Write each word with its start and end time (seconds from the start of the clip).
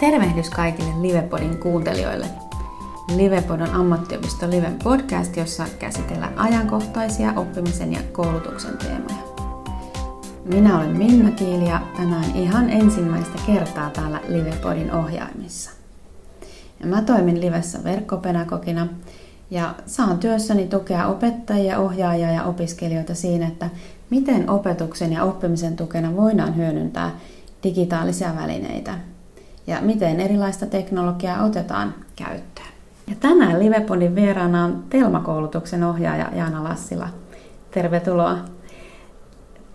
Tervehdys 0.00 0.50
kaikille 0.50 0.90
Livepodin 1.00 1.58
kuuntelijoille. 1.58 2.26
Livepod 3.16 3.60
on 3.60 3.70
ammattiopisto 3.70 4.50
Liven 4.50 4.78
podcast, 4.84 5.36
jossa 5.36 5.64
käsitellään 5.78 6.38
ajankohtaisia 6.38 7.32
oppimisen 7.36 7.92
ja 7.92 8.00
koulutuksen 8.12 8.78
teemoja. 8.78 9.24
Minä 10.44 10.78
olen 10.78 10.96
Minna 10.96 11.30
Kiili 11.30 11.68
ja 11.68 11.80
tänään 11.96 12.36
ihan 12.36 12.70
ensimmäistä 12.70 13.38
kertaa 13.46 13.90
täällä 13.90 14.20
Livepodin 14.28 14.92
ohjaimissa. 14.92 15.70
Ja 16.80 16.86
mä 16.86 17.02
toimin 17.02 17.40
Livessä 17.40 17.84
verkkopedagogina 17.84 18.88
ja 19.50 19.74
saan 19.86 20.18
työssäni 20.18 20.68
tukea 20.68 21.06
opettajia, 21.06 21.78
ohjaajia 21.78 22.30
ja 22.30 22.44
opiskelijoita 22.44 23.14
siinä, 23.14 23.46
että 23.46 23.70
miten 24.10 24.50
opetuksen 24.50 25.12
ja 25.12 25.24
oppimisen 25.24 25.76
tukena 25.76 26.16
voidaan 26.16 26.56
hyödyntää 26.56 27.10
digitaalisia 27.62 28.36
välineitä 28.36 28.94
ja 29.70 29.80
miten 29.80 30.20
erilaista 30.20 30.66
teknologiaa 30.66 31.44
otetaan 31.44 31.94
käyttöön. 32.16 32.66
Ja 33.06 33.16
tänään 33.20 33.58
Livepodin 33.58 34.14
vieraana 34.14 34.64
on 34.64 34.84
Telma-koulutuksen 34.90 35.84
ohjaaja 35.84 36.28
Jaana 36.34 36.64
Lassila. 36.64 37.08
Tervetuloa. 37.70 38.38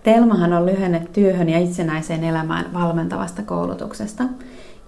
Telmahan 0.04 0.54
on 0.54 0.66
lyhenne 0.66 1.08
työhön 1.14 1.50
ja 1.50 1.60
itsenäiseen 1.60 2.24
elämään 2.24 2.74
valmentavasta 2.74 3.42
koulutuksesta. 3.44 4.24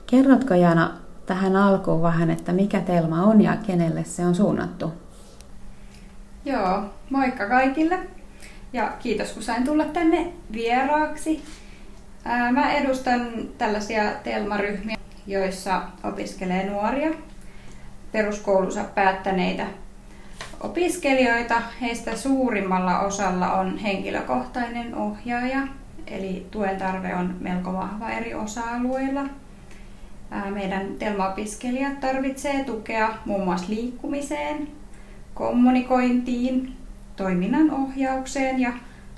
Kerrotko 0.07 0.53
Jaana 0.53 0.91
tähän 1.26 1.55
alkuun 1.55 2.01
vähän, 2.01 2.29
että 2.29 2.53
mikä 2.53 2.81
Telma 2.81 3.23
on 3.23 3.41
ja 3.41 3.57
kenelle 3.67 4.03
se 4.03 4.26
on 4.26 4.35
suunnattu? 4.35 4.93
Joo, 6.45 6.84
moikka 7.09 7.48
kaikille 7.48 7.99
ja 8.73 8.91
kiitos 8.99 9.31
kun 9.31 9.43
sain 9.43 9.65
tulla 9.65 9.85
tänne 9.85 10.34
vieraaksi. 10.51 11.43
Mä 12.51 12.73
edustan 12.73 13.31
tällaisia 13.57 14.03
Telma-ryhmiä, 14.23 14.96
joissa 15.27 15.81
opiskelee 16.04 16.70
nuoria 16.70 17.10
peruskoulunsa 18.12 18.84
päättäneitä 18.84 19.65
opiskelijoita. 20.62 21.62
Heistä 21.82 22.18
suurimmalla 22.18 22.99
osalla 22.99 23.54
on 23.54 23.77
henkilökohtainen 23.77 24.96
ohjaaja, 24.96 25.68
eli 26.07 26.48
tuen 26.51 26.77
tarve 26.77 27.16
on 27.16 27.35
melko 27.40 27.74
vahva 27.74 28.10
eri 28.10 28.34
osa-alueilla. 28.34 29.26
Meidän 30.49 30.88
Telma-opiskelijat 30.99 31.94
tukea 32.66 33.10
muun 33.26 33.44
muassa 33.44 33.70
liikkumiseen, 33.70 34.68
kommunikointiin, 35.34 36.73
toiminnan 37.16 37.71
ohjaukseen 37.71 38.60
ja 38.60 38.73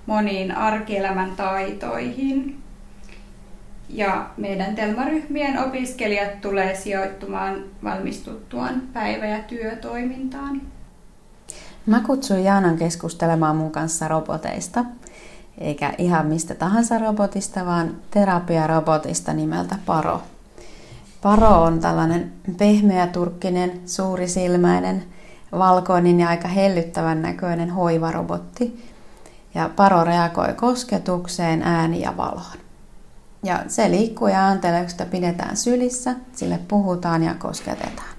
moniin 0.06 0.58
arkielämän 0.58 1.32
taitoihin. 1.36 2.58
Ja 3.90 4.30
meidän 4.38 4.76
Telmaryhmien 4.76 5.60
opiskelijat 5.60 6.42
tulee 6.42 6.76
sijoittumaan 6.76 7.64
valmistuttuaan 7.84 8.82
päivä- 8.94 9.26
ja 9.26 9.40
työtoimintaan. 9.40 10.62
Mä 11.86 12.02
kutsuin 12.06 12.44
Jaanan 12.44 12.78
keskustelemaan 12.78 13.56
mun 13.56 13.72
kanssa 13.72 14.08
roboteista, 14.08 14.86
eikä 15.58 15.94
ihan 15.98 16.26
mistä 16.26 16.56
tahansa 16.56 16.98
robotista, 16.98 17.66
vaan 17.66 17.96
terapiarobotista 18.12 19.34
nimeltä 19.34 19.76
Paro. 19.86 20.22
Paro 21.22 21.64
on 21.64 21.80
tällainen 21.80 22.32
pehmeä 22.58 23.08
turkkinen, 23.08 23.82
suurisilmäinen, 23.86 25.04
valkoinen 25.52 26.20
ja 26.20 26.30
aika 26.30 26.48
hellyttävän 26.48 27.22
näköinen 27.22 27.70
hoivarobotti. 27.70 28.90
Ja 29.56 29.70
Paro 29.76 30.04
reagoi 30.04 30.54
kosketukseen, 30.54 31.64
ääni 31.64 32.02
ja 32.02 32.18
valoon. 32.18 32.59
Ja 33.44 33.64
se 33.68 33.92
liikkuu 33.92 34.28
ja 34.28 34.40
ääntelee, 34.40 34.82
kun 34.82 34.90
sitä 34.90 35.06
pidetään 35.06 35.58
sylissä, 35.58 36.16
sille 36.34 36.60
puhutaan 36.68 37.24
ja 37.24 37.34
kosketetaan. 37.34 38.10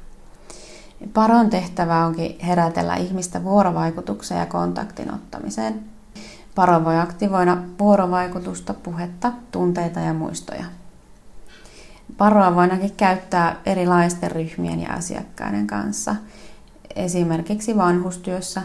Paron 1.14 1.50
tehtävä 1.50 2.06
onkin 2.06 2.38
herätellä 2.40 2.96
ihmistä 2.96 3.44
vuorovaikutukseen 3.44 4.40
ja 4.40 4.46
kontaktin 4.46 5.14
ottamiseen. 5.14 5.84
Paro 6.54 6.84
voi 6.84 6.98
aktivoida 6.98 7.56
vuorovaikutusta, 7.78 8.74
puhetta, 8.74 9.32
tunteita 9.50 10.00
ja 10.00 10.14
muistoja. 10.14 10.64
Paroa 12.16 12.54
voidaankin 12.54 12.96
käyttää 12.96 13.56
erilaisten 13.66 14.30
ryhmien 14.30 14.80
ja 14.80 14.92
asiakkaiden 14.92 15.66
kanssa, 15.66 16.16
esimerkiksi 16.96 17.76
vanhustyössä, 17.76 18.62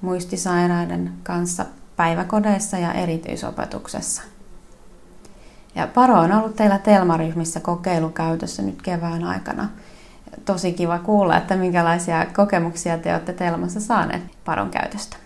muistisairaiden 0.00 1.12
kanssa, 1.22 1.66
päiväkodeissa 1.96 2.78
ja 2.78 2.92
erityisopetuksessa. 2.92 4.22
Ja 5.74 5.86
Paro 5.86 6.14
on 6.14 6.32
ollut 6.32 6.56
teillä 6.56 6.78
Telma-ryhmissä 6.78 7.60
kokeilukäytössä 7.60 8.62
nyt 8.62 8.82
kevään 8.82 9.24
aikana. 9.24 9.68
Tosi 10.44 10.72
kiva 10.72 10.98
kuulla, 10.98 11.36
että 11.36 11.56
minkälaisia 11.56 12.26
kokemuksia 12.36 12.98
te 12.98 13.12
olette 13.12 13.32
Telmassa 13.32 13.80
saaneet 13.80 14.22
Paron 14.44 14.70
käytöstä. 14.70 15.16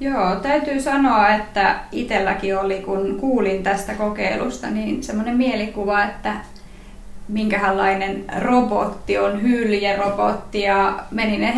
Joo, 0.00 0.36
täytyy 0.36 0.80
sanoa, 0.80 1.28
että 1.28 1.80
itselläkin 1.92 2.58
oli, 2.58 2.80
kun 2.80 3.16
kuulin 3.20 3.62
tästä 3.62 3.94
kokeilusta, 3.94 4.70
niin 4.70 5.02
semmoinen 5.02 5.36
mielikuva, 5.36 6.04
että 6.04 6.34
minkälainen 7.28 8.24
robotti 8.38 9.18
on 9.18 9.42
hyljerobotti 9.42 10.60
ja 10.60 10.98
menin 11.10 11.48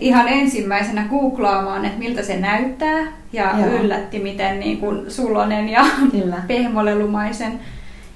ihan 0.00 0.28
ensimmäisenä 0.28 1.06
googlaamaan, 1.10 1.84
että 1.84 1.98
miltä 1.98 2.22
se 2.22 2.36
näyttää 2.36 3.04
ja 3.32 3.54
Joo. 3.58 3.68
yllätti, 3.68 4.18
miten 4.18 4.60
niin 4.60 4.78
kuin 4.78 5.10
sulonen 5.10 5.68
ja 5.68 5.84
pehmolelumaisen 6.48 7.60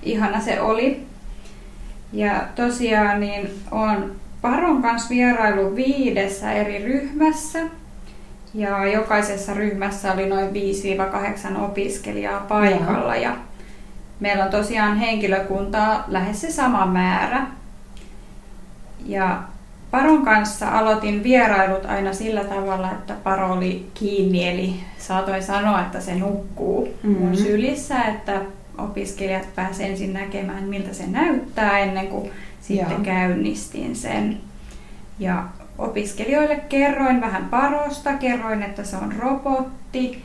ihana 0.02 0.40
se 0.40 0.60
oli. 0.60 1.02
Ja 2.12 2.42
tosiaan 2.54 3.20
niin 3.20 3.50
on 3.70 4.12
Paron 4.42 4.82
kanssa 4.82 5.08
vierailu 5.10 5.76
viidessä 5.76 6.52
eri 6.52 6.84
ryhmässä 6.84 7.58
ja 8.54 8.86
jokaisessa 8.86 9.54
ryhmässä 9.54 10.12
oli 10.12 10.26
noin 10.28 10.48
5-8 11.56 11.60
opiskelijaa 11.60 12.40
paikalla 12.40 13.16
ja 13.16 13.36
meillä 14.20 14.44
on 14.44 14.50
tosiaan 14.50 14.96
henkilökuntaa 14.96 16.04
lähes 16.08 16.40
se 16.40 16.50
sama 16.50 16.86
määrä. 16.86 17.46
Ja 19.06 19.42
Paron 19.90 20.24
kanssa 20.24 20.68
aloitin 20.68 21.22
vierailut 21.22 21.84
aina 21.84 22.12
sillä 22.12 22.44
tavalla, 22.44 22.90
että 22.92 23.14
Paro 23.24 23.52
oli 23.52 23.90
kiinni, 23.94 24.48
eli 24.48 24.74
saatoin 24.98 25.42
sanoa, 25.42 25.80
että 25.80 26.00
se 26.00 26.14
nukkuu 26.14 26.88
mm-hmm. 27.02 27.24
mun 27.24 27.36
sylissä, 27.36 28.02
että 28.02 28.40
opiskelijat 28.78 29.54
pääsevät 29.54 29.90
ensin 29.90 30.12
näkemään, 30.12 30.64
miltä 30.64 30.94
se 30.94 31.06
näyttää 31.06 31.78
ennen 31.78 32.08
kuin 32.08 32.30
sitten 32.60 32.90
Joo. 32.90 33.04
käynnistin 33.04 33.96
sen. 33.96 34.40
Ja 35.18 35.44
opiskelijoille 35.78 36.56
kerroin 36.56 37.20
vähän 37.20 37.44
Parosta, 37.44 38.12
kerroin, 38.12 38.62
että 38.62 38.84
se 38.84 38.96
on 38.96 39.12
robotti, 39.18 40.24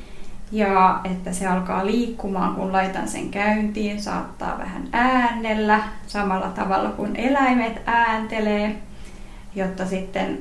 ja 0.54 1.00
että 1.04 1.34
se 1.34 1.48
alkaa 1.48 1.86
liikkumaan, 1.86 2.56
kun 2.56 2.74
laitan 2.74 3.08
sen 3.08 3.30
käyntiin, 3.30 4.02
saattaa 4.02 4.58
vähän 4.58 4.88
äänellä 4.92 5.80
samalla 6.08 6.48
tavalla 6.48 6.90
kuin 6.90 7.16
eläimet 7.16 7.82
ääntelee, 7.86 8.76
jotta 9.56 9.86
sitten 9.86 10.40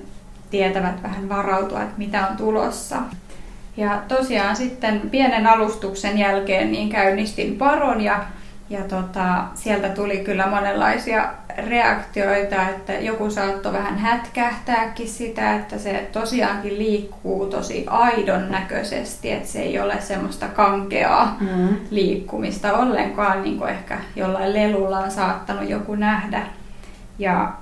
tietävät 0.51 1.03
vähän 1.03 1.29
varautua, 1.29 1.83
että 1.83 1.99
mitä 1.99 2.27
on 2.27 2.37
tulossa. 2.37 2.97
Ja 3.77 4.03
tosiaan 4.09 4.57
sitten 4.57 5.01
pienen 5.11 5.47
alustuksen 5.47 6.19
jälkeen 6.19 6.73
niin 6.73 6.89
käynnistin 6.89 7.57
paron 7.57 8.01
ja 8.01 8.25
ja 8.73 8.85
tota, 8.85 9.45
sieltä 9.55 9.89
tuli 9.89 10.19
kyllä 10.19 10.47
monenlaisia 10.47 11.31
reaktioita, 11.57 12.69
että 12.69 12.93
joku 12.93 13.31
saattoi 13.31 13.73
vähän 13.73 13.99
hätkähtääkin 13.99 15.09
sitä, 15.09 15.57
että 15.57 15.79
se 15.79 16.09
tosiaankin 16.13 16.79
liikkuu 16.79 17.47
tosi 17.47 17.85
aidon 17.87 18.51
näköisesti, 18.51 19.31
että 19.31 19.49
se 19.49 19.63
ei 19.63 19.81
ole 19.81 20.01
semmoista 20.01 20.49
kankeaa 20.49 21.37
mm. 21.41 21.69
liikkumista 21.91 22.73
ollenkaan, 22.73 23.43
niin 23.43 23.59
kuin 23.59 23.71
ehkä 23.71 23.99
jollain 24.17 24.55
lelulla 24.55 24.99
on 24.99 25.11
saattanut 25.11 25.71
joku 25.71 25.95
nähdä. 25.95 26.47
Ja 27.19 27.53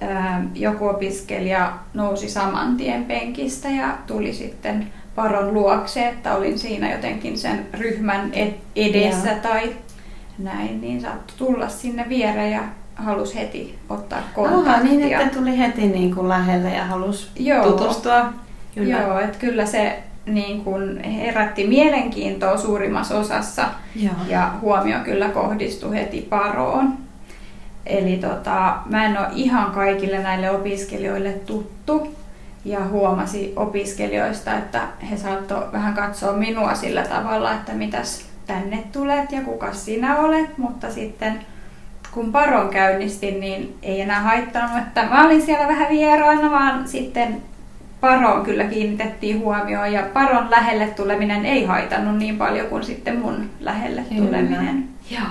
ää, 0.00 0.44
joku 0.54 0.88
opiskelija 0.88 1.72
nousi 1.94 2.28
saman 2.28 2.76
tien 2.76 3.04
penkistä 3.04 3.68
ja 3.68 3.98
tuli 4.06 4.32
sitten 4.32 4.92
paron 5.14 5.54
luokse, 5.54 6.08
että 6.08 6.34
olin 6.34 6.58
siinä 6.58 6.92
jotenkin 6.92 7.38
sen 7.38 7.66
ryhmän 7.74 8.32
edessä 8.76 9.30
ja. 9.30 9.36
tai 9.36 9.72
näin, 10.38 10.80
niin 10.80 11.00
saattoi 11.00 11.36
tulla 11.38 11.68
sinne 11.68 12.06
viereen 12.08 12.52
ja 12.52 12.62
halusi 12.96 13.34
heti 13.34 13.78
ottaa 13.88 14.22
kontaktia. 14.34 14.72
Aha, 14.72 14.82
niin, 14.82 15.12
että 15.12 15.38
tuli 15.38 15.58
heti 15.58 15.86
niin 15.86 16.14
kuin 16.14 16.28
lähelle 16.28 16.70
ja 16.70 16.84
halusi 16.84 17.28
Joo. 17.36 17.64
tutustua. 17.64 18.32
Kyllä. 18.74 18.98
Joo, 18.98 19.18
että 19.18 19.38
kyllä 19.38 19.66
se 19.66 20.02
niin 20.26 20.64
kuin 20.64 21.04
herätti 21.04 21.66
mielenkiintoa 21.66 22.56
suurimmassa 22.56 23.18
osassa 23.18 23.64
Joo. 23.96 24.14
ja 24.28 24.52
huomio 24.60 24.98
kyllä 25.04 25.28
kohdistui 25.28 25.96
heti 25.96 26.26
paroon. 26.30 26.98
Eli 27.86 28.16
tota, 28.16 28.76
mä 28.86 29.04
en 29.04 29.18
ole 29.18 29.26
ihan 29.34 29.70
kaikille 29.70 30.18
näille 30.18 30.50
opiskelijoille 30.50 31.32
tuttu 31.32 32.14
ja 32.64 32.84
huomasi 32.84 33.52
opiskelijoista, 33.56 34.58
että 34.58 34.80
he 35.10 35.16
saattoi 35.16 35.72
vähän 35.72 35.94
katsoa 35.94 36.32
minua 36.32 36.74
sillä 36.74 37.02
tavalla, 37.02 37.52
että 37.52 37.72
mitäs 37.72 38.24
tänne 38.46 38.84
tulet 38.92 39.32
ja 39.32 39.40
kuka 39.40 39.72
sinä 39.72 40.16
olet, 40.16 40.58
mutta 40.58 40.90
sitten 40.90 41.40
kun 42.16 42.32
paron 42.32 42.68
käynnistin, 42.68 43.40
niin 43.40 43.78
ei 43.82 44.00
enää 44.00 44.20
haittanut, 44.20 44.78
että 44.78 45.06
mä 45.06 45.24
olin 45.24 45.42
siellä 45.42 45.68
vähän 45.68 45.88
vieraana, 45.88 46.50
vaan 46.50 46.88
sitten 46.88 47.42
Paroon 48.00 48.44
kyllä 48.44 48.64
kiinnitettiin 48.64 49.38
huomioon 49.40 49.92
ja 49.92 50.02
Paron 50.12 50.50
lähelle 50.50 50.86
tuleminen 50.86 51.46
ei 51.46 51.64
haitannut 51.64 52.16
niin 52.16 52.36
paljon 52.36 52.66
kuin 52.66 52.84
sitten 52.84 53.18
mun 53.18 53.50
lähelle 53.60 54.04
kyllä. 54.08 54.24
tuleminen. 54.24 54.88
Joo. 55.10 55.22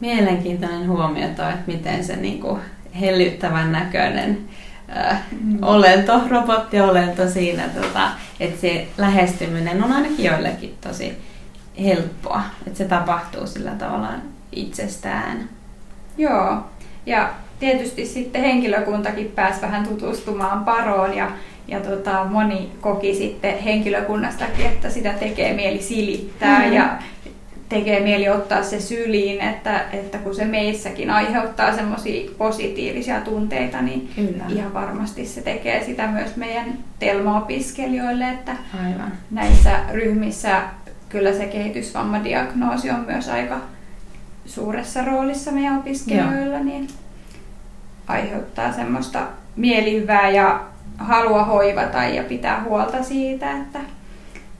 Mielenkiintoinen 0.00 0.88
huomio 0.88 1.28
toi, 1.28 1.50
että 1.50 1.62
miten 1.66 2.04
se 2.04 2.16
niinku 2.16 2.58
hellyttävän 3.00 3.72
näköinen 3.72 4.38
äh, 4.96 5.22
mm. 5.42 5.58
olento, 5.62 6.20
robottiolento 6.28 7.28
siinä, 7.28 7.62
tota, 7.62 8.10
että 8.40 8.60
se 8.60 8.88
lähestyminen 8.98 9.84
on 9.84 9.92
ainakin 9.92 10.24
joillekin 10.24 10.74
tosi 10.80 11.18
helppoa, 11.84 12.42
että 12.66 12.78
se 12.78 12.84
tapahtuu 12.84 13.46
sillä 13.46 13.70
tavalla 13.70 14.08
itsestään. 14.52 15.48
Joo, 16.18 16.56
ja 17.06 17.30
tietysti 17.60 18.06
sitten 18.06 18.42
henkilökuntakin 18.42 19.32
pääsi 19.34 19.62
vähän 19.62 19.86
tutustumaan 19.86 20.64
paroon 20.64 21.16
ja, 21.16 21.30
ja 21.68 21.80
tota, 21.80 22.24
moni 22.24 22.72
koki 22.80 23.14
sitten 23.14 23.58
henkilökunnastakin, 23.58 24.66
että 24.66 24.90
sitä 24.90 25.12
tekee 25.12 25.54
mieli 25.54 25.82
silittää 25.82 26.58
mm-hmm. 26.58 26.72
ja 26.72 26.98
tekee 27.68 28.00
mieli 28.00 28.28
ottaa 28.28 28.62
se 28.62 28.80
syliin, 28.80 29.40
että, 29.40 29.84
että 29.92 30.18
kun 30.18 30.34
se 30.34 30.44
meissäkin 30.44 31.10
aiheuttaa 31.10 31.76
semmoisia 31.76 32.30
positiivisia 32.38 33.20
tunteita, 33.20 33.82
niin 33.82 34.10
Kyllä. 34.16 34.44
ihan 34.48 34.74
varmasti 34.74 35.26
se 35.26 35.42
tekee 35.42 35.84
sitä 35.84 36.06
myös 36.06 36.36
meidän 36.36 36.78
Telma-opiskelijoille, 36.98 38.30
että 38.30 38.56
Aivan. 38.84 39.12
näissä 39.30 39.80
ryhmissä 39.92 40.62
kyllä 41.08 41.32
se 41.32 41.46
kehitysvammadiagnoosi 41.46 42.90
on 42.90 43.00
myös 43.00 43.28
aika 43.28 43.60
suuressa 44.46 45.04
roolissa 45.04 45.52
meidän 45.52 45.78
opiskelijoilla, 45.78 46.56
Joo. 46.56 46.64
niin 46.64 46.88
aiheuttaa 48.06 48.72
semmoista 48.72 49.26
mielihyvää 49.56 50.30
ja 50.30 50.60
halua 50.98 51.44
hoivata 51.44 52.04
ja 52.04 52.22
pitää 52.22 52.62
huolta 52.62 53.02
siitä, 53.02 53.52
että 53.52 53.78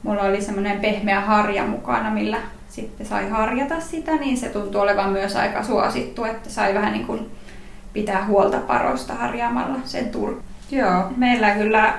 mulla 0.02 0.22
oli 0.22 0.43
semmoinen 0.43 0.81
pehmeä 0.81 1.20
harja 1.20 1.66
mukana, 1.66 2.10
millä 2.10 2.38
sitten 2.69 3.06
sai 3.06 3.28
harjata 3.28 3.81
sitä, 3.81 4.16
niin 4.16 4.37
se 4.37 4.49
tuntuu 4.49 4.81
olevan 4.81 5.10
myös 5.10 5.37
aika 5.37 5.62
suosittu, 5.62 6.25
että 6.25 6.50
sai 6.50 6.75
vähän 6.75 6.92
niin 6.92 7.06
kuin 7.06 7.31
pitää 7.92 8.26
huolta 8.26 8.58
parosta 8.58 9.14
harjaamalla 9.14 9.78
sen 9.84 10.10
tur. 10.10 10.42
Joo, 10.70 11.12
meillä 11.16 11.50
kyllä 11.50 11.94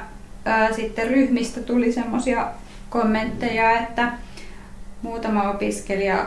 ää, 0.45 0.73
sitten 0.73 1.07
ryhmistä 1.07 1.61
tuli 1.61 1.91
semmoisia 1.91 2.47
kommentteja, 2.89 3.71
että 3.71 4.11
muutama 5.01 5.49
opiskelija 5.49 6.25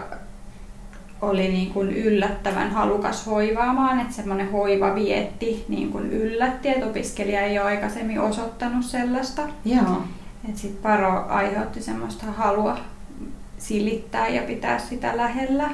oli 1.23 1.49
niin 1.49 1.73
kuin 1.73 1.91
yllättävän 1.91 2.71
halukas 2.71 3.27
hoivaamaan, 3.27 4.01
että 4.01 4.13
semmoinen 4.13 4.53
hoiva 4.53 4.95
vietti 4.95 5.65
niin 5.69 5.93
kuin 5.93 6.11
yllätti, 6.11 6.69
että 6.69 6.87
opiskelija 6.87 7.41
ei 7.41 7.59
ole 7.59 7.67
aikaisemmin 7.67 8.21
osoittanut 8.21 8.85
sellaista. 8.85 9.43
Joo. 9.65 10.03
Että 10.49 10.61
sitten 10.61 10.83
Paro 10.83 11.27
aiheutti 11.29 11.83
semmoista 11.83 12.27
halua 12.27 12.79
silittää 13.59 14.29
ja 14.29 14.43
pitää 14.43 14.79
sitä 14.79 15.17
lähellä. 15.17 15.71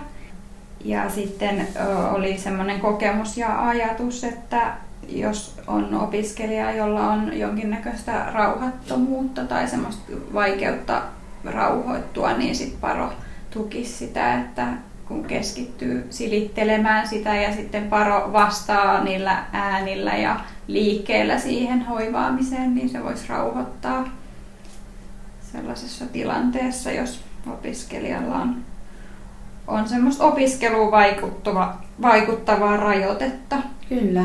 Ja 0.84 1.10
sitten 1.10 1.68
oli 2.12 2.38
semmoinen 2.38 2.80
kokemus 2.80 3.36
ja 3.36 3.68
ajatus, 3.68 4.24
että 4.24 4.72
jos 5.08 5.60
on 5.66 5.94
opiskelija, 5.94 6.72
jolla 6.72 7.10
on 7.10 7.38
jonkinnäköistä 7.38 8.26
rauhattomuutta 8.32 9.44
tai 9.44 9.68
semmoista 9.68 10.02
vaikeutta 10.34 11.02
rauhoittua, 11.50 12.32
niin 12.32 12.56
sitten 12.56 12.80
Paro 12.80 13.12
tukisi 13.50 13.92
sitä, 13.92 14.40
että 14.40 14.66
kun 15.08 15.24
keskittyy 15.24 16.06
silittelemään 16.10 17.08
sitä 17.08 17.36
ja 17.36 17.54
sitten 17.54 17.88
Paro 17.88 18.30
vastaa 18.32 19.04
niillä 19.04 19.44
äänillä 19.52 20.16
ja 20.16 20.40
liikkeellä 20.66 21.38
siihen 21.38 21.86
hoivaamiseen, 21.86 22.74
niin 22.74 22.88
se 22.88 23.04
voisi 23.04 23.28
rauhoittaa 23.28 24.08
sellaisessa 25.52 26.06
tilanteessa, 26.06 26.90
jos 26.90 27.24
opiskelijalla 27.50 28.34
on, 28.34 28.56
on 29.66 29.88
semmoista 29.88 30.24
opiskeluun 30.24 30.90
vaikuttava, 30.90 31.74
vaikuttavaa 32.02 32.76
rajoitetta. 32.76 33.56
Kyllä. 33.88 34.24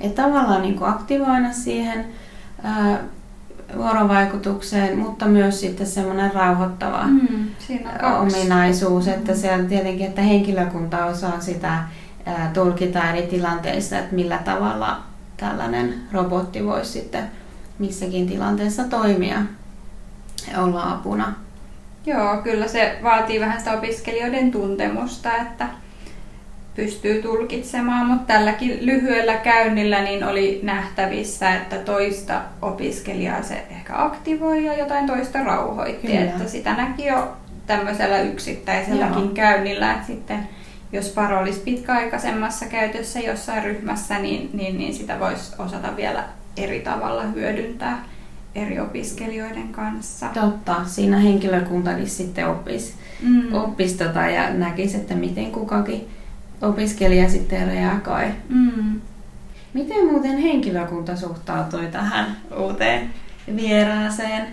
Että 0.00 0.22
tavallaan 0.22 0.62
niin 0.62 0.78
kuin 0.78 0.90
aktivoida 0.90 1.52
siihen 1.52 2.06
ää, 2.62 2.98
vuorovaikutukseen, 3.76 4.98
mutta 4.98 5.26
myös 5.26 5.60
sitten 5.60 5.86
semmoinen 5.86 6.34
rauhoittava 6.34 7.02
mm, 7.02 7.48
ominaisuus, 8.20 9.08
että 9.08 9.34
se 9.34 9.52
on 9.52 9.66
tietenkin, 9.66 10.06
että 10.06 10.22
henkilökunta 10.22 11.04
osaa 11.04 11.40
sitä 11.40 11.78
tulkita 12.54 13.10
eri 13.10 13.26
tilanteissa, 13.26 13.98
että 13.98 14.14
millä 14.14 14.38
tavalla 14.38 15.02
tällainen 15.36 15.94
robotti 16.12 16.64
voisi 16.64 16.92
sitten 16.92 17.24
missäkin 17.78 18.26
tilanteessa 18.26 18.84
toimia 18.84 19.42
ja 20.52 20.62
olla 20.62 20.92
apuna. 20.92 21.34
Joo, 22.06 22.36
kyllä 22.36 22.68
se 22.68 22.98
vaatii 23.02 23.40
vähän 23.40 23.58
sitä 23.58 23.72
opiskelijoiden 23.72 24.50
tuntemusta, 24.50 25.36
että 25.36 25.68
pystyy 26.76 27.22
tulkitsemaan, 27.22 28.06
mutta 28.06 28.32
tälläkin 28.32 28.78
lyhyellä 28.86 29.34
käynnillä 29.34 30.02
niin 30.02 30.24
oli 30.24 30.60
nähtävissä, 30.62 31.54
että 31.54 31.78
toista 31.78 32.42
opiskelijaa 32.62 33.42
se 33.42 33.66
ehkä 33.70 34.04
aktivoi 34.04 34.64
ja 34.64 34.78
jotain 34.78 35.06
toista 35.06 35.44
rauhoitti. 35.44 36.06
Kyllä. 36.06 36.20
Että 36.20 36.48
sitä 36.48 36.74
näki 36.76 37.06
jo 37.06 37.36
tämmöisellä 37.66 38.20
yksittäiselläkin 38.20 39.24
Joo. 39.24 39.34
käynnillä, 39.34 39.92
että 39.92 40.06
sitten 40.06 40.48
jos 40.92 41.08
paro 41.08 41.40
olisi 41.40 41.60
pitkäaikaisemmassa 41.60 42.66
käytössä 42.66 43.20
jossain 43.20 43.64
ryhmässä, 43.64 44.18
niin, 44.18 44.50
niin, 44.52 44.78
niin 44.78 44.94
sitä 44.94 45.20
voisi 45.20 45.52
osata 45.58 45.96
vielä 45.96 46.24
eri 46.56 46.80
tavalla 46.80 47.22
hyödyntää 47.22 48.04
eri 48.54 48.80
opiskelijoiden 48.80 49.68
kanssa. 49.68 50.26
Totta, 50.34 50.76
siinä 50.84 51.18
henkilökuntakin 51.18 52.08
sitten 52.10 52.48
oppisi, 52.48 52.94
mm. 53.22 53.54
oppis 53.54 53.92
tota 53.92 54.20
ja 54.20 54.50
näkisi, 54.50 54.96
että 54.96 55.14
miten 55.14 55.52
kukakin 55.52 56.08
opiskelija 56.62 57.28
sitten 57.28 57.68
reagoi. 57.68 58.24
Mm. 58.48 59.00
Miten 59.74 60.06
muuten 60.06 60.38
henkilökunta 60.38 61.16
suhtautui 61.16 61.86
tähän 61.86 62.36
uuteen 62.58 63.10
vieraaseen? 63.56 64.46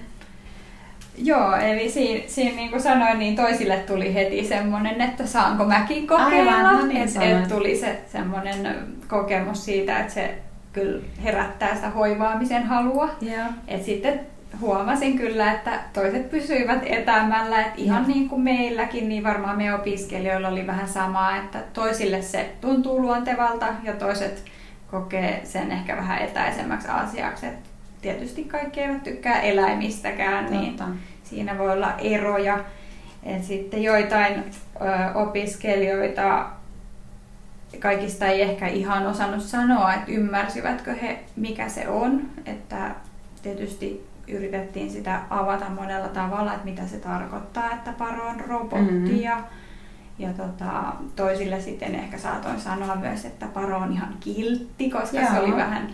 Joo, 1.18 1.56
eli 1.56 1.90
siinä, 1.90 2.24
siinä 2.28 2.56
niin 2.56 2.70
kuin 2.70 2.82
sanoin, 2.82 3.20
niin 3.20 3.36
toisille 3.36 3.78
tuli 3.78 4.14
heti 4.14 4.46
semmoinen, 4.48 5.02
että 5.02 5.26
saanko 5.26 5.66
mäkin 5.66 6.08
kokeilla. 6.08 6.52
Aivan, 6.52 6.76
no 6.76 6.86
niin 6.86 7.02
et, 7.02 7.42
et 7.42 7.48
tuli 7.48 7.76
se 7.76 8.02
semmoinen 8.12 8.78
kokemus 9.08 9.66
siitä, 9.66 10.00
että 10.00 10.14
se 10.14 10.38
kyllä 10.74 11.02
herättää 11.24 11.76
sitä 11.76 11.90
hoivaamisen 11.90 12.64
halua. 12.64 13.10
Yeah. 13.24 13.48
Et 13.68 13.84
sitten 13.84 14.20
huomasin 14.62 15.18
kyllä, 15.18 15.52
että 15.54 15.80
toiset 15.94 16.30
pysyivät 16.30 16.82
etämällä, 16.86 17.62
että 17.62 17.74
ihan 17.78 18.08
niin 18.08 18.30
kuin 18.30 18.42
meilläkin, 18.42 19.10
niin 19.10 19.24
varmaan 19.24 19.58
me 19.58 19.74
opiskelijoilla 19.76 20.48
oli 20.48 20.68
vähän 20.68 20.88
samaa, 20.88 21.38
että 21.38 21.60
toisille 21.74 22.22
se 22.22 22.56
tuntuu 22.62 23.02
luontevalta 23.02 23.66
ja 23.84 23.94
toiset 23.94 24.44
kokee 24.92 25.42
sen 25.44 25.72
ehkä 25.72 25.96
vähän 25.96 26.22
etäisemmäksi 26.22 26.88
asiaksi. 26.88 27.46
Et 27.46 27.56
tietysti 28.02 28.44
kaikki 28.44 28.82
eivät 28.82 29.04
tykkää 29.04 29.42
eläimistäkään, 29.42 30.52
niin 30.52 30.66
Totta. 30.78 30.86
niin 30.86 31.00
siinä 31.24 31.58
voi 31.58 31.72
olla 31.72 31.94
eroja. 31.98 32.60
Et 33.24 33.44
sitten 33.44 33.84
joitain 33.84 34.34
ö, 34.36 35.14
opiskelijoita 35.14 36.50
kaikista 37.80 38.26
ei 38.26 38.42
ehkä 38.42 38.68
ihan 38.68 39.08
osannut 39.08 39.44
sanoa, 39.44 39.94
että 39.94 40.12
ymmärsivätkö 40.12 40.94
he, 40.94 41.20
mikä 41.36 41.70
se 41.70 41.88
on. 41.88 42.22
Että 42.46 42.92
tietysti 43.44 44.13
yritettiin 44.28 44.92
sitä 44.92 45.22
avata 45.30 45.70
monella 45.70 46.08
tavalla, 46.08 46.54
että 46.54 46.66
mitä 46.66 46.88
se 46.88 46.98
tarkoittaa, 46.98 47.72
että 47.72 47.94
paro 47.98 48.28
on 48.28 48.40
robotti. 48.40 48.92
Mm-hmm. 48.92 49.22
Ja, 49.22 49.44
ja 50.20 50.34
tota, 50.34 50.94
toisille 51.16 51.62
sitten 51.62 51.96
ehkä 51.96 52.18
saatoin 52.18 52.60
sanoa 52.60 52.96
myös, 52.96 53.26
että 53.26 53.46
paro 53.46 53.78
on 53.78 53.92
ihan 53.92 54.16
kiltti, 54.20 54.90
koska 54.90 55.18
Joo. 55.18 55.32
se 55.34 55.40
oli 55.40 55.56
vähän 55.56 55.94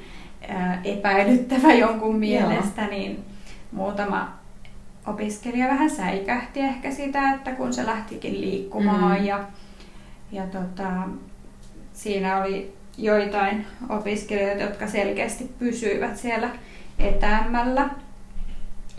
ää, 0.49 0.81
epäilyttävä 0.83 1.73
jonkun 1.73 2.15
mielestä, 2.15 2.81
Joo. 2.81 2.91
niin 2.91 3.25
muutama 3.71 4.39
opiskelija 5.07 5.67
vähän 5.67 5.89
säikähti 5.89 6.59
ehkä 6.59 6.91
sitä, 6.91 7.33
että 7.33 7.51
kun 7.51 7.73
se 7.73 7.85
lähtikin 7.85 8.41
liikkumaan 8.41 9.11
mm-hmm. 9.11 9.25
ja, 9.25 9.43
ja 10.31 10.43
tota, 10.43 10.89
siinä 11.93 12.37
oli 12.37 12.73
joitain 12.97 13.65
opiskelijoita, 13.89 14.63
jotka 14.63 14.87
selkeästi 14.87 15.51
pysyivät 15.59 16.17
siellä 16.17 16.49
etäämmällä. 16.99 17.89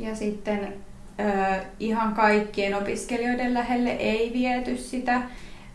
Ja 0.00 0.16
sitten 0.16 0.72
ihan 1.80 2.14
kaikkien 2.14 2.74
opiskelijoiden 2.74 3.54
lähelle 3.54 3.90
ei 3.90 4.32
viety 4.32 4.76
sitä. 4.76 5.22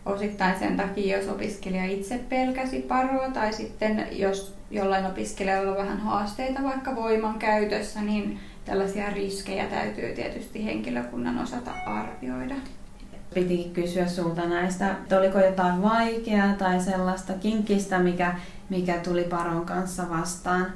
Osittain 0.06 0.58
sen 0.58 0.76
takia, 0.76 1.16
jos 1.18 1.28
opiskelija 1.28 1.84
itse 1.84 2.20
pelkäsi 2.28 2.80
paroa 2.80 3.30
tai 3.30 3.52
sitten 3.52 4.06
jos 4.12 4.54
jollain 4.70 5.06
opiskelijalla 5.06 5.70
on 5.70 5.76
vähän 5.76 5.98
haasteita 6.00 6.62
vaikka 6.62 6.96
voiman 6.96 7.38
käytössä, 7.38 8.02
niin 8.02 8.40
tällaisia 8.64 9.10
riskejä 9.10 9.66
täytyy 9.66 10.14
tietysti 10.14 10.64
henkilökunnan 10.64 11.38
osata 11.38 11.70
arvioida. 11.86 12.54
Pitikin 13.34 13.72
kysyä 13.72 14.06
sulta 14.06 14.46
näistä, 14.46 14.90
että 14.90 15.18
oliko 15.18 15.38
jotain 15.38 15.82
vaikeaa 15.82 16.52
tai 16.52 16.80
sellaista 16.80 17.32
kinkistä, 17.32 17.98
mikä, 17.98 18.34
mikä 18.68 18.98
tuli 18.98 19.24
Paron 19.24 19.66
kanssa 19.66 20.10
vastaan? 20.10 20.72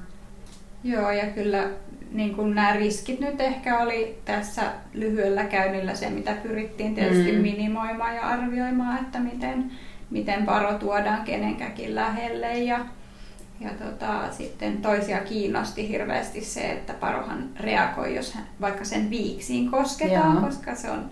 Joo, 0.84 1.10
ja 1.10 1.26
kyllä 1.26 1.68
niin 2.12 2.34
kuin 2.34 2.54
nämä 2.54 2.72
riskit 2.72 3.20
nyt 3.20 3.40
ehkä 3.40 3.78
oli 3.78 4.18
tässä 4.24 4.62
lyhyellä 4.94 5.44
käynnillä 5.44 5.94
se, 5.94 6.10
mitä 6.10 6.32
pyrittiin 6.32 6.94
tietysti 6.94 7.32
mm. 7.32 7.38
minimoimaan 7.38 8.16
ja 8.16 8.22
arvioimaan, 8.22 8.98
että 8.98 9.18
miten, 9.18 9.70
miten 10.10 10.46
paro 10.46 10.74
tuodaan 10.74 11.24
kenenkäkin 11.24 11.94
lähelle. 11.94 12.58
Ja, 12.58 12.78
ja 13.60 13.70
tota, 13.70 14.32
sitten 14.32 14.82
toisia 14.82 15.18
kiinnosti 15.20 15.88
hirveästi 15.88 16.40
se, 16.40 16.60
että 16.60 16.92
parohan 16.92 17.48
reagoi, 17.60 18.14
jos 18.16 18.34
hän, 18.34 18.44
vaikka 18.60 18.84
sen 18.84 19.10
viiksiin 19.10 19.70
kosketaan, 19.70 20.36
Joo. 20.36 20.44
koska 20.46 20.74
se 20.74 20.90
on 20.90 21.10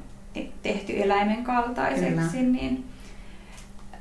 tehty 0.62 1.02
eläimen 1.02 1.44
kaltaiseksi, 1.44 2.38
Kyllä. 2.38 2.52
niin 2.52 2.84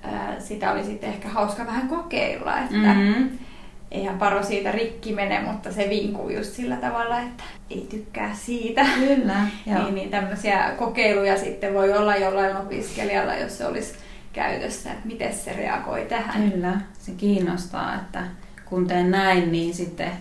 ää, 0.04 0.40
sitä 0.40 0.72
oli 0.72 0.84
sitten 0.84 1.10
ehkä 1.10 1.30
hauska 1.30 1.66
vähän 1.66 1.88
kokeilla, 1.88 2.60
että 2.60 2.94
mm-hmm 2.94 3.47
eihän 3.92 4.18
paro 4.18 4.44
siitä 4.44 4.72
rikki 4.72 5.16
mene, 5.16 5.42
mutta 5.42 5.72
se 5.72 5.90
vinkuu 5.90 6.30
just 6.30 6.54
sillä 6.54 6.76
tavalla, 6.76 7.20
että 7.20 7.44
ei 7.70 7.88
tykkää 7.90 8.34
siitä. 8.34 8.86
Kyllä, 8.96 9.36
joo. 9.66 9.84
niin, 9.84 9.96
niin 9.96 10.10
tämmöisiä 10.10 10.72
kokeiluja 10.78 11.38
sitten 11.38 11.74
voi 11.74 11.94
olla 11.94 12.16
jollain 12.16 12.58
opiskelijalla, 12.58 13.36
jos 13.36 13.58
se 13.58 13.66
olisi 13.66 13.96
käytössä, 14.34 14.92
että 14.92 15.08
miten 15.08 15.34
se 15.34 15.54
reagoi 15.54 16.06
tähän. 16.10 16.52
Kyllä, 16.52 16.82
se 17.00 17.12
kiinnostaa, 17.12 17.96
että 17.96 18.24
kun 18.66 18.88
teen 18.88 19.12
näin, 19.12 19.52
niin 19.52 19.74
sitten 19.74 20.12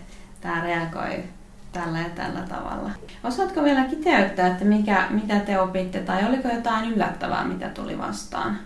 tämä 0.41 0.61
reagoi 0.61 1.25
tällä 1.73 1.99
ja 1.99 2.11
tällä 2.15 2.41
tavalla. 2.49 2.91
Osaatko 3.25 3.65
vielä 3.65 3.85
kiteyttää, 3.85 4.47
että 4.47 4.65
mikä, 4.65 5.07
mitä 5.11 5.39
te 5.39 5.61
opitte 5.61 6.01
tai 6.01 6.29
oliko 6.29 6.49
jotain 6.49 6.93
yllättävää, 6.93 7.45
mitä 7.45 7.69
tuli 7.69 7.99
vastaan? 7.99 8.59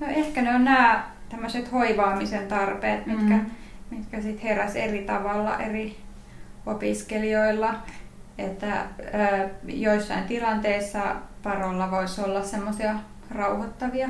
No 0.00 0.06
ehkä 0.06 0.42
ne 0.42 0.54
on 0.54 0.64
nämä 0.64 1.04
tämmöiset 1.28 1.72
hoivaamisen 1.72 2.48
tarpeet, 2.48 3.06
mitkä, 3.06 3.34
mm 3.34 3.50
mitkä 3.90 4.20
sitten 4.20 4.48
heräs 4.48 4.76
eri 4.76 5.02
tavalla 5.02 5.58
eri 5.58 5.96
opiskelijoilla. 6.66 7.74
Että 8.38 8.86
joissain 9.64 10.24
tilanteissa 10.24 11.16
parolla 11.42 11.90
voisi 11.90 12.20
olla 12.20 12.42
semmoisia 12.42 12.94
rauhoittavia 13.30 14.08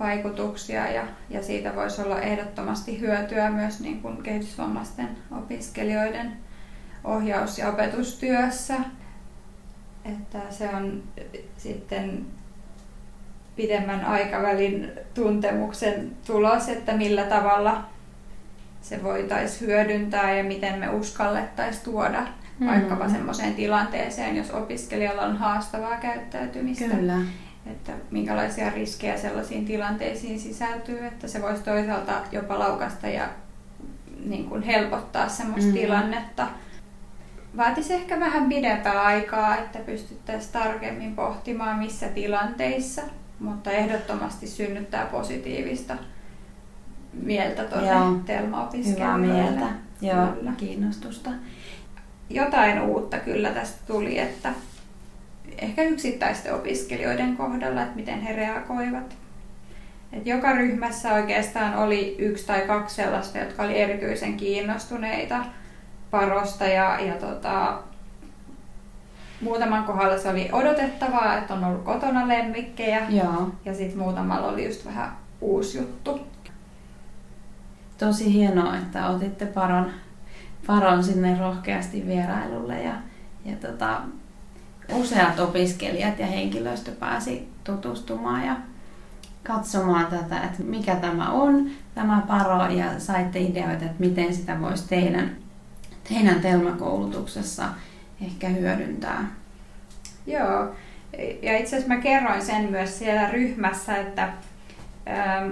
vaikutuksia 0.00 0.90
ja, 0.90 1.06
ja 1.30 1.42
siitä 1.42 1.76
voisi 1.76 2.02
olla 2.02 2.20
ehdottomasti 2.20 3.00
hyötyä 3.00 3.50
myös 3.50 3.80
niin 3.80 4.02
kuin 4.02 4.22
kehitysvammaisten 4.22 5.08
opiskelijoiden 5.38 6.32
ohjaus- 7.04 7.58
ja 7.58 7.68
opetustyössä. 7.68 8.74
Että 10.04 10.38
se 10.50 10.68
on 10.68 11.02
sitten 11.56 12.26
pidemmän 13.56 14.04
aikavälin 14.04 14.92
tuntemuksen 15.14 16.10
tulos, 16.26 16.68
että 16.68 16.92
millä 16.96 17.24
tavalla 17.24 17.84
se 18.82 19.02
voitaisiin 19.02 19.60
hyödyntää 19.60 20.34
ja 20.34 20.44
miten 20.44 20.78
me 20.78 20.88
uskallettaisiin 20.88 21.84
tuoda 21.84 22.20
mm-hmm. 22.20 22.66
vaikkapa 22.66 23.08
semmoiseen 23.08 23.54
tilanteeseen, 23.54 24.36
jos 24.36 24.50
opiskelijalla 24.50 25.22
on 25.22 25.36
haastavaa 25.36 25.96
käyttäytymistä. 25.96 26.84
Kyllä. 26.84 27.16
Että 27.66 27.92
minkälaisia 28.10 28.70
riskejä 28.70 29.16
sellaisiin 29.16 29.64
tilanteisiin 29.64 30.40
sisältyy, 30.40 31.06
että 31.06 31.28
se 31.28 31.42
voisi 31.42 31.62
toisaalta 31.62 32.12
jopa 32.32 32.58
laukasta 32.58 33.06
ja 33.08 33.28
niin 34.26 34.44
kuin 34.44 34.62
helpottaa 34.62 35.28
semmoista 35.28 35.66
mm-hmm. 35.66 35.80
tilannetta. 35.80 36.46
Vaatisi 37.56 37.94
ehkä 37.94 38.20
vähän 38.20 38.48
pidempää 38.48 39.02
aikaa, 39.02 39.56
että 39.56 39.78
pystyttäisiin 39.78 40.52
tarkemmin 40.52 41.16
pohtimaan 41.16 41.78
missä 41.78 42.08
tilanteissa, 42.08 43.02
mutta 43.40 43.70
ehdottomasti 43.70 44.46
synnyttää 44.46 45.06
positiivista 45.06 45.96
mieltä 47.12 47.64
tuonne 47.64 48.22
Telma-opiskelijoille. 48.26 49.26
Hyvää 49.26 49.44
mieltä, 49.44 49.66
joo, 50.00 50.26
kyllä. 50.26 50.52
kiinnostusta. 50.56 51.30
Jotain 52.30 52.80
uutta 52.80 53.18
kyllä 53.18 53.50
tästä 53.50 53.78
tuli, 53.86 54.18
että 54.18 54.52
ehkä 55.58 55.82
yksittäisten 55.82 56.54
opiskelijoiden 56.54 57.36
kohdalla, 57.36 57.82
että 57.82 57.96
miten 57.96 58.20
he 58.20 58.36
reagoivat. 58.36 59.16
Et 60.12 60.26
joka 60.26 60.52
ryhmässä 60.52 61.12
oikeastaan 61.12 61.74
oli 61.74 62.16
yksi 62.18 62.46
tai 62.46 62.60
kaksi 62.60 62.96
sellaista, 62.96 63.38
jotka 63.38 63.62
oli 63.62 63.78
erityisen 63.80 64.36
kiinnostuneita 64.36 65.44
parosta 66.10 66.64
ja, 66.64 67.00
ja 67.00 67.14
tota, 67.14 67.82
muutaman 69.40 69.84
kohdalla 69.84 70.18
se 70.18 70.28
oli 70.28 70.48
odotettavaa, 70.52 71.38
että 71.38 71.54
on 71.54 71.64
ollut 71.64 71.84
kotona 71.84 72.28
lemmikkejä 72.28 73.06
Joo. 73.10 73.50
ja 73.64 73.74
sitten 73.74 73.98
muutamalla 73.98 74.48
oli 74.48 74.64
just 74.66 74.86
vähän 74.86 75.16
uusi 75.40 75.78
juttu 75.78 76.20
tosi 78.00 78.32
hienoa, 78.32 78.76
että 78.76 79.08
otitte 79.08 79.46
Paron, 79.46 79.90
Paron 80.66 81.04
sinne 81.04 81.38
rohkeasti 81.38 82.06
vierailulle 82.06 82.82
ja, 82.82 82.94
ja 83.44 83.56
tota, 83.56 84.00
useat 84.92 85.40
opiskelijat 85.40 86.18
ja 86.18 86.26
henkilöstö 86.26 86.92
pääsi 86.92 87.48
tutustumaan 87.64 88.46
ja 88.46 88.56
katsomaan 89.42 90.06
tätä, 90.06 90.42
että 90.42 90.62
mikä 90.62 90.96
tämä 90.96 91.30
on, 91.30 91.70
tämä 91.94 92.22
Paro, 92.28 92.70
ja 92.70 93.00
saitte 93.00 93.40
ideoita, 93.40 93.84
että 93.84 93.96
miten 93.98 94.34
sitä 94.34 94.60
voisi 94.60 94.88
teidän, 94.88 95.36
teidän 96.08 96.40
Telma-koulutuksessa 96.40 97.64
ehkä 98.24 98.48
hyödyntää. 98.48 99.24
Joo, 100.26 100.74
ja 101.42 101.58
itse 101.58 101.76
asiassa 101.76 101.94
mä 101.94 102.00
kerroin 102.00 102.42
sen 102.42 102.70
myös 102.70 102.98
siellä 102.98 103.30
ryhmässä, 103.30 103.96
että 103.96 104.22
ähm, 105.08 105.50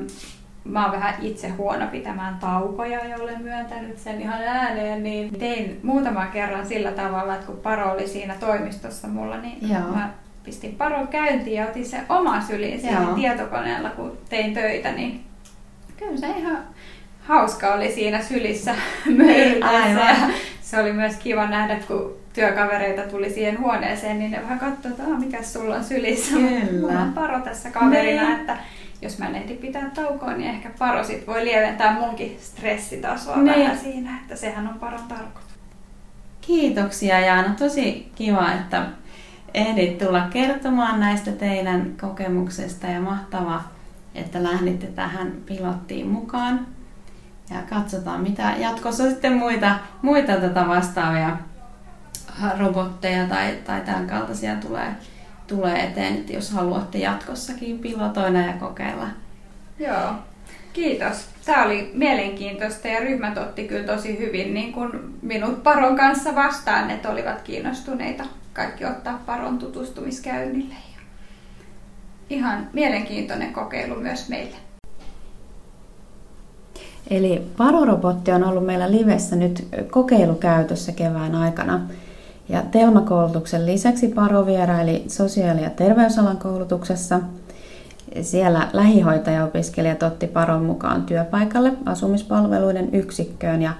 mä 0.68 0.82
oon 0.82 0.92
vähän 0.92 1.14
itse 1.22 1.48
huono 1.48 1.86
pitämään 1.86 2.36
taukoja 2.40 3.04
ja 3.04 3.16
olen 3.16 3.42
myöntänyt 3.42 3.98
sen 3.98 4.20
ihan 4.20 4.42
ääneen, 4.42 5.02
niin 5.02 5.38
tein 5.38 5.80
muutaman 5.82 6.28
kerran 6.28 6.66
sillä 6.66 6.92
tavalla, 6.92 7.34
että 7.34 7.46
kun 7.46 7.56
Paro 7.56 7.92
oli 7.92 8.08
siinä 8.08 8.34
toimistossa 8.40 9.08
mulla, 9.08 9.36
niin 9.36 9.70
Joo. 9.70 9.80
mä 9.80 10.10
pistin 10.44 10.74
Paron 10.74 11.08
käyntiin 11.08 11.56
ja 11.56 11.66
otin 11.66 11.86
se 11.86 12.00
oma 12.08 12.40
syliin 12.40 12.80
siinä 12.80 13.06
tietokoneella, 13.14 13.90
kun 13.90 14.18
tein 14.28 14.54
töitä, 14.54 14.92
niin 14.92 15.24
kyllä 15.96 16.16
se 16.16 16.28
ihan 16.28 16.58
hauska 17.20 17.74
oli 17.74 17.92
siinä 17.92 18.22
sylissä 18.22 18.74
möyrytessä. 19.16 20.16
Se 20.60 20.80
oli 20.80 20.92
myös 20.92 21.16
kiva 21.16 21.46
nähdä, 21.46 21.76
kun 21.88 22.16
työkavereita 22.32 23.02
tuli 23.02 23.30
siihen 23.30 23.60
huoneeseen, 23.60 24.18
niin 24.18 24.30
ne 24.30 24.42
vähän 24.42 24.58
katsoivat, 24.58 24.98
että 25.00 25.10
mikä 25.10 25.42
sulla 25.42 25.74
on 25.74 25.84
sylissä. 25.84 26.36
Kyllä. 26.36 26.80
Mulla 26.80 27.00
on 27.00 27.12
Paro 27.12 27.40
tässä 27.40 27.70
kaverina, 27.70 28.22
niin. 28.22 28.40
että 28.40 28.56
jos 29.02 29.18
mä 29.18 29.26
en 29.26 29.34
ehdi 29.34 29.54
pitää 29.54 29.90
taukoa, 29.94 30.32
niin 30.32 30.50
ehkä 30.50 30.70
parosit 30.78 31.26
voi 31.26 31.44
lieventää 31.44 31.92
munkin 31.92 32.38
stressitasoa 32.40 33.36
niin. 33.36 33.60
vähän 33.60 33.78
siinä, 33.78 34.18
että 34.22 34.36
sehän 34.36 34.68
on 34.68 34.78
paron 34.78 35.08
tarkoitus. 35.08 35.52
Kiitoksia 36.40 37.20
Jaana, 37.20 37.54
tosi 37.58 38.12
kiva, 38.14 38.52
että 38.52 38.86
ehdit 39.54 39.98
tulla 39.98 40.20
kertomaan 40.20 41.00
näistä 41.00 41.32
teidän 41.32 41.94
kokemuksesta 42.00 42.86
ja 42.86 43.00
mahtava, 43.00 43.60
että 44.14 44.42
lähditte 44.42 44.86
tähän 44.86 45.32
pilottiin 45.46 46.08
mukaan. 46.08 46.66
Ja 47.50 47.62
katsotaan, 47.70 48.20
mitä 48.20 48.54
jatkossa 48.58 49.10
sitten 49.10 49.32
muita, 49.32 49.76
muita 50.02 50.32
tätä 50.36 50.68
vastaavia 50.68 51.36
robotteja 52.58 53.26
tai, 53.26 53.58
tai 53.64 53.80
tämän 53.80 54.06
kaltaisia 54.06 54.56
tulee 54.56 54.94
tulee 55.48 55.84
eteen, 55.84 56.14
että 56.14 56.32
jos 56.32 56.50
haluatte 56.50 56.98
jatkossakin 56.98 57.78
pilotoida 57.78 58.38
ja 58.38 58.52
kokeilla. 58.52 59.06
Joo, 59.78 60.12
kiitos. 60.72 61.26
Tämä 61.44 61.64
oli 61.64 61.90
mielenkiintoista 61.94 62.88
ja 62.88 63.00
ryhmät 63.00 63.38
otti 63.38 63.68
kyllä 63.68 63.86
tosi 63.86 64.18
hyvin 64.18 64.54
niin 64.54 64.72
kuin 64.72 64.90
minut 65.22 65.62
Paron 65.62 65.96
kanssa 65.96 66.34
vastaan, 66.34 66.90
että 66.90 67.10
olivat 67.10 67.42
kiinnostuneita 67.42 68.24
kaikki 68.52 68.84
ottaa 68.84 69.22
Paron 69.26 69.58
tutustumiskäynnille. 69.58 70.74
Ihan 72.30 72.68
mielenkiintoinen 72.72 73.52
kokeilu 73.52 73.94
myös 73.94 74.28
meille. 74.28 74.56
Eli 77.10 77.42
Parorobotti 77.56 78.32
on 78.32 78.44
ollut 78.44 78.66
meillä 78.66 78.90
livessä 78.90 79.36
nyt 79.36 79.68
kokeilukäytössä 79.90 80.92
kevään 80.92 81.34
aikana. 81.34 81.80
Ja 82.48 82.62
Telma-koulutuksen 82.62 83.66
lisäksi 83.66 84.08
Paro 84.08 84.46
vieraili 84.46 85.04
sosiaali- 85.08 85.62
ja 85.62 85.70
terveysalan 85.70 86.36
koulutuksessa. 86.36 87.20
Siellä 88.22 88.68
lähihoitajaopiskelijat 88.72 90.02
otti 90.02 90.26
Paron 90.26 90.64
mukaan 90.64 91.02
työpaikalle 91.02 91.72
asumispalveluiden 91.86 92.94
yksikköön 92.94 93.62
ja 93.62 93.72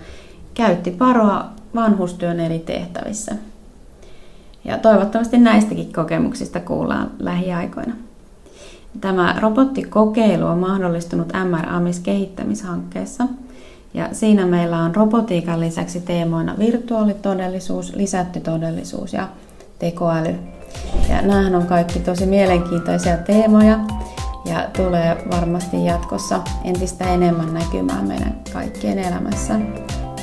käytti 0.54 0.90
Paroa 0.90 1.44
vanhustyön 1.74 2.40
eri 2.40 2.58
tehtävissä. 2.58 3.34
Ja 4.64 4.78
toivottavasti 4.78 5.38
näistäkin 5.38 5.92
kokemuksista 5.92 6.60
kuullaan 6.60 7.10
lähiaikoina. 7.18 7.94
Tämä 9.00 9.36
robottikokeilu 9.40 10.46
on 10.46 10.58
mahdollistunut 10.58 11.32
MR-AMIS 11.32 12.00
kehittämishankkeessa– 12.00 13.26
ja 13.94 14.08
siinä 14.12 14.46
meillä 14.46 14.78
on 14.78 14.94
robotiikan 14.94 15.60
lisäksi 15.60 16.00
teemoina 16.00 16.54
virtuaalitodellisuus, 16.58 17.96
lisätty 17.96 18.40
todellisuus 18.40 19.12
ja 19.12 19.28
tekoäly. 19.78 20.34
Ja 21.08 21.22
näähän 21.22 21.54
on 21.54 21.66
kaikki 21.66 21.98
tosi 21.98 22.26
mielenkiintoisia 22.26 23.16
teemoja 23.16 23.78
ja 24.44 24.68
tulee 24.76 25.24
varmasti 25.30 25.84
jatkossa 25.84 26.40
entistä 26.64 27.04
enemmän 27.04 27.54
näkymään 27.54 28.08
meidän 28.08 28.40
kaikkien 28.52 28.98
elämässä, 28.98 29.60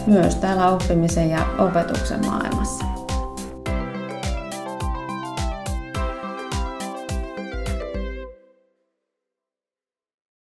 myös 0.07 0.35
täällä 0.35 0.69
oppimisen 0.69 1.29
ja 1.29 1.45
opetuksen 1.59 2.25
maailmassa. 2.25 2.94